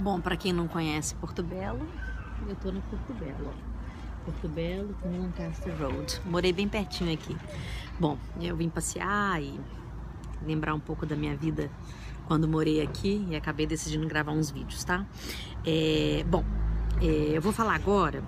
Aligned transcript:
Bom, 0.00 0.18
para 0.18 0.34
quem 0.34 0.50
não 0.50 0.66
conhece 0.66 1.14
Porto 1.16 1.42
Belo, 1.42 1.86
eu 2.48 2.56
tô 2.56 2.72
no 2.72 2.80
Porto 2.80 3.12
Belo. 3.12 3.52
Porto 4.24 4.48
Belo 4.48 4.94
com 4.94 5.20
Lancaster 5.20 5.74
Road. 5.78 6.22
Morei 6.24 6.54
bem 6.54 6.66
pertinho 6.66 7.12
aqui. 7.12 7.36
Bom, 7.98 8.16
eu 8.40 8.56
vim 8.56 8.70
passear 8.70 9.42
e 9.42 9.60
lembrar 10.42 10.72
um 10.72 10.80
pouco 10.80 11.04
da 11.04 11.14
minha 11.14 11.36
vida 11.36 11.70
quando 12.26 12.48
morei 12.48 12.80
aqui 12.80 13.26
e 13.28 13.36
acabei 13.36 13.66
decidindo 13.66 14.08
gravar 14.08 14.32
uns 14.32 14.50
vídeos, 14.50 14.82
tá? 14.84 15.04
É, 15.66 16.24
bom, 16.26 16.46
é, 17.02 17.36
eu 17.36 17.42
vou 17.42 17.52
falar 17.52 17.74
agora 17.74 18.22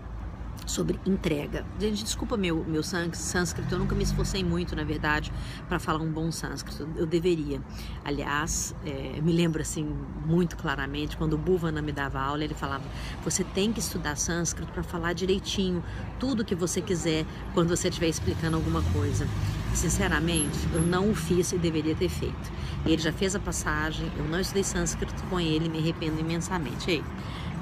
sobre 0.66 0.98
entrega. 1.05 1.64
Gente, 1.79 2.05
desculpa 2.05 2.37
meu, 2.37 2.64
meu 2.64 2.82
sânscrito, 2.82 3.75
eu 3.75 3.79
nunca 3.79 3.95
me 3.95 4.02
esforcei 4.02 4.45
muito, 4.45 4.75
na 4.77 4.84
verdade, 4.84 5.32
para 5.69 5.79
falar 5.79 6.01
um 6.01 6.11
bom 6.11 6.30
sânscrito. 6.30 6.89
Eu 6.96 7.07
deveria. 7.07 7.61
Aliás, 8.05 8.75
é, 8.84 9.20
me 9.20 9.33
lembro 9.33 9.61
assim 9.61 9.84
muito 10.25 10.57
claramente 10.57 11.16
quando 11.16 11.34
o 11.34 11.38
Bhuvana 11.38 11.83
me 11.83 11.93
dava 11.93 12.20
aula, 12.20 12.45
ele 12.45 12.55
falava: 12.55 12.84
você 13.25 13.45
tem 13.45 13.73
que 13.73 13.80
estudar 13.80 14.16
sânscrito 14.16 14.73
para 14.73 14.83
falar 14.83 15.12
direitinho 15.12 15.83
tudo 16.19 16.45
que 16.45 16.55
você 16.55 16.80
quiser 16.80 17.27
quando 17.55 17.69
você 17.69 17.89
estiver 17.89 18.09
explicando 18.09 18.56
alguma 18.56 18.83
coisa. 18.92 19.27
Sinceramente, 19.75 20.59
eu 20.73 20.83
não 20.83 21.11
o 21.11 21.14
fiz 21.14 21.53
e 21.53 21.59
deveria 21.59 21.95
ter 21.95 22.09
feito. 22.09 22.53
Ele 22.84 23.00
já 23.00 23.12
fez 23.12 23.34
a 23.34 23.41
passagem, 23.41 24.11
eu 24.16 24.25
não 24.25 24.39
estudei 24.39 24.64
sânscrito 24.64 25.23
com 25.25 25.41
ele, 25.41 25.69
me 25.69 25.78
arrependo 25.78 26.20
imensamente. 26.20 26.91
Ei, 26.91 27.05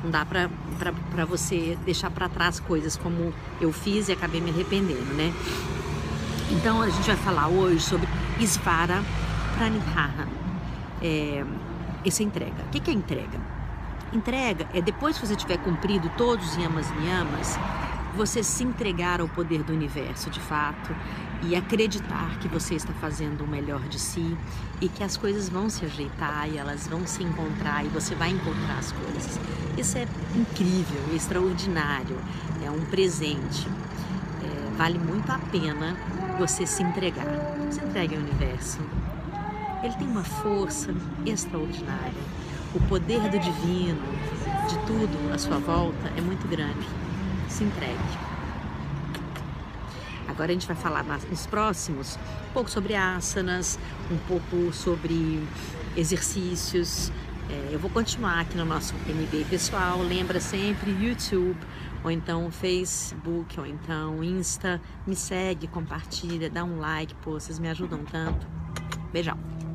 não 0.03 0.11
dá 0.11 0.25
para 0.25 1.25
você 1.25 1.79
deixar 1.85 2.11
para 2.11 2.29
trás 2.29 2.59
coisas 2.61 2.97
como 2.97 3.33
eu 3.61 3.73
fiz 3.73 4.09
e 4.09 4.13
acabei 4.13 4.41
me 4.41 4.51
arrependendo, 4.51 5.15
né? 5.15 5.33
Então 6.51 6.83
a 6.83 6.89
gente 6.89 7.07
vai 7.07 7.17
falar 7.17 7.49
hoje 7.49 7.81
sobre 7.81 8.09
Svara 8.45 9.03
Pranihaha. 9.57 10.29
É, 11.03 11.45
essa 12.05 12.23
entrega. 12.23 12.65
O 12.67 12.69
que 12.69 12.91
é 12.91 12.95
entrega? 12.95 13.39
Entrega 14.13 14.67
é 14.75 14.81
depois 14.81 15.19
que 15.19 15.27
você 15.27 15.37
tiver 15.37 15.59
cumprido 15.59 16.11
todos 16.17 16.51
os 16.51 16.57
yamas 16.57 16.91
niyamas, 16.97 17.59
você 18.15 18.43
se 18.43 18.65
entregar 18.65 19.21
ao 19.21 19.29
poder 19.29 19.63
do 19.63 19.73
universo 19.73 20.31
de 20.31 20.41
fato 20.41 20.95
e 21.43 21.57
acreditar 21.57 22.39
que 22.39 22.49
você 22.49 22.75
está 22.75 22.93
fazendo 22.95 23.45
o 23.45 23.47
melhor 23.47 23.81
de 23.89 23.99
si 23.99 24.37
e 24.81 24.89
que 24.89 25.03
as 25.03 25.17
coisas 25.17 25.49
vão 25.49 25.71
se 25.71 25.85
ajeitar 25.85 26.49
e 26.49 26.59
elas 26.59 26.87
vão 26.87 27.07
se 27.07 27.23
encontrar 27.23 27.85
e 27.85 27.89
você 27.89 28.15
vai 28.15 28.31
encontrar 28.31 28.79
as 28.79 28.93
coisas. 28.93 29.41
Isso 29.77 29.97
é 29.97 30.07
incrível, 30.35 31.15
extraordinário, 31.15 32.19
é 32.63 32.71
um 32.71 32.85
presente. 32.87 33.67
É, 34.43 34.77
vale 34.77 34.99
muito 34.99 35.31
a 35.31 35.39
pena 35.39 35.97
você 36.39 36.67
se 36.67 36.83
entregar. 36.83 37.27
Se 37.71 37.83
entregue 37.83 38.17
ao 38.17 38.21
universo. 38.21 38.81
Ele 39.83 39.95
tem 39.95 40.07
uma 40.07 40.25
força 40.25 40.95
extraordinária. 41.25 42.21
O 42.75 42.81
poder 42.81 43.21
do 43.31 43.39
divino, 43.39 44.03
de 44.69 44.79
tudo 44.87 45.33
à 45.33 45.39
sua 45.39 45.59
volta, 45.59 46.13
é 46.17 46.21
muito 46.21 46.47
grande 46.47 46.87
se 47.51 47.65
entregue. 47.65 48.31
Agora 50.29 50.53
a 50.53 50.55
gente 50.55 50.67
vai 50.67 50.77
falar 50.77 51.05
nos 51.05 51.47
próximos 51.47 52.17
um 52.49 52.53
pouco 52.53 52.71
sobre 52.71 52.95
asanas, 52.95 53.79
um 54.11 54.17
pouco 54.17 54.73
sobre 54.73 55.43
exercícios. 55.97 57.13
É, 57.51 57.75
eu 57.75 57.79
vou 57.79 57.91
continuar 57.91 58.41
aqui 58.41 58.57
no 58.57 58.65
nosso 58.65 58.95
MB 59.07 59.45
pessoal. 59.51 59.99
Lembra 59.99 60.41
sempre 60.41 60.93
YouTube, 60.93 61.59
ou 62.05 62.11
então 62.11 62.51
Facebook, 62.51 63.59
ou 63.59 63.67
então 63.67 64.23
Insta. 64.23 64.81
Me 65.07 65.17
segue, 65.17 65.67
compartilha, 65.67 66.49
dá 66.49 66.65
um 66.65 66.79
like, 66.79 67.15
pô, 67.17 67.33
vocês 67.33 67.59
me 67.59 67.69
ajudam 67.69 68.05
tanto. 68.05 68.47
Beijão! 69.13 69.70